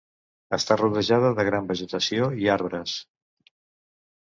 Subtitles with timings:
[0.57, 3.01] Està rodejada de gran vegetació i arbres.